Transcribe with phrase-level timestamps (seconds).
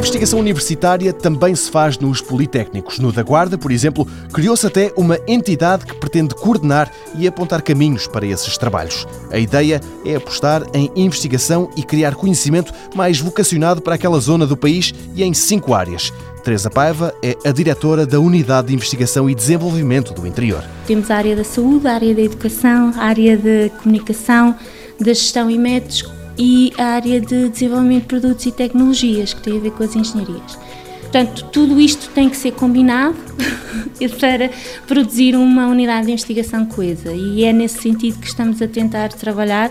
[0.00, 2.98] investigação universitária também se faz nos politécnicos.
[2.98, 8.06] No da Guarda, por exemplo, criou-se até uma entidade que pretende coordenar e apontar caminhos
[8.06, 9.06] para esses trabalhos.
[9.30, 14.56] A ideia é apostar em investigação e criar conhecimento mais vocacionado para aquela zona do
[14.56, 16.10] país e em cinco áreas.
[16.42, 20.64] Teresa Paiva é a diretora da Unidade de Investigação e Desenvolvimento do Interior.
[20.86, 24.56] Temos a área da saúde, a área da educação, a área da comunicação,
[24.98, 29.58] da gestão e métodos e a área de desenvolvimento de produtos e tecnologias, que tem
[29.58, 30.58] a ver com as engenharias.
[31.02, 33.16] Portanto, tudo isto tem que ser combinado
[34.18, 34.48] para
[34.86, 39.70] produzir uma unidade de investigação coesa e é nesse sentido que estamos a tentar trabalhar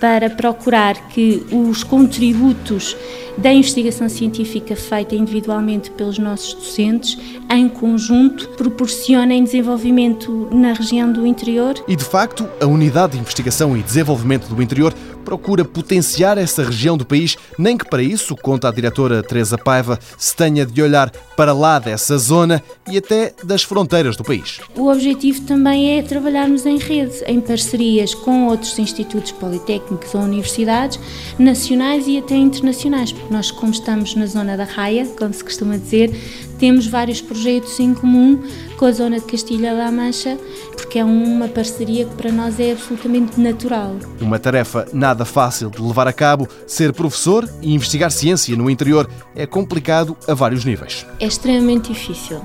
[0.00, 2.96] para procurar que os contributos
[3.36, 7.18] da investigação científica feita individualmente pelos nossos docentes,
[7.50, 11.74] em conjunto, proporcionem desenvolvimento na região do interior.
[11.86, 14.94] E, de facto, a Unidade de Investigação e Desenvolvimento do Interior
[15.26, 19.98] procura potenciar essa região do país, nem que para isso, conta a diretora Teresa Paiva,
[20.16, 24.60] se tenha de olhar para lá dessa zona e até das fronteiras do país.
[24.76, 31.00] O objetivo também é trabalharmos em rede, em parcerias com outros institutos politécnicos ou universidades
[31.36, 36.10] nacionais e até internacionais, nós, como estamos na zona da raia, como se costuma dizer,
[36.58, 38.42] temos vários projetos em comum
[38.76, 40.38] com a zona de Castilha-La Mancha,
[40.76, 43.96] porque é uma parceria que para nós é absolutamente natural.
[44.20, 49.08] Uma tarefa nada fácil de levar a cabo, ser professor e investigar ciência no interior
[49.34, 51.06] é complicado a vários níveis.
[51.20, 52.40] É extremamente difícil,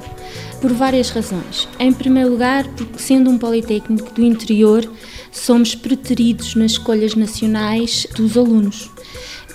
[0.60, 1.68] por várias razões.
[1.80, 4.90] Em primeiro lugar, porque sendo um politécnico do interior,
[5.32, 8.90] somos preteridos nas escolhas nacionais dos alunos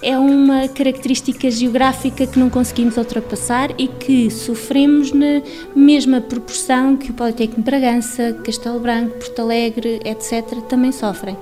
[0.02, 5.42] é uma característica geográfica que não conseguimos ultrapassar e que sofremos na
[5.74, 11.36] mesma proporção que o Politécnico de Bragança, Castelo Branco, Porto Alegre, etc., também sofrem.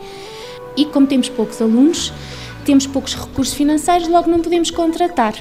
[0.76, 2.12] E como temos poucos alunos,
[2.64, 5.34] temos poucos recursos financeiros, logo não podemos contratar.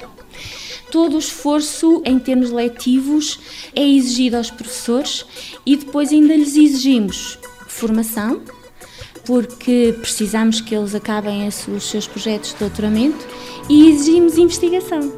[0.92, 3.40] Todo o esforço em termos letivos
[3.76, 5.26] é exigido aos professores
[5.66, 8.42] e depois ainda lhes exigimos formação,
[9.26, 13.26] porque precisamos que eles acabem os seus projetos de doutoramento
[13.70, 15.12] e exigimos investigação.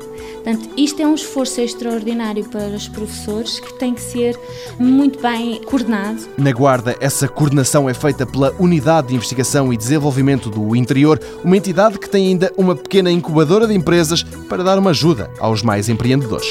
[0.46, 4.40] Portanto, isto é um esforço extraordinário para os professores que tem que ser
[4.78, 6.22] muito bem coordenado.
[6.38, 11.58] Na Guarda, essa coordenação é feita pela Unidade de Investigação e Desenvolvimento do Interior, uma
[11.58, 15.90] entidade que tem ainda uma pequena incubadora de empresas para dar uma ajuda aos mais
[15.90, 16.48] empreendedores.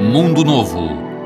[0.00, 0.99] Mundo Novo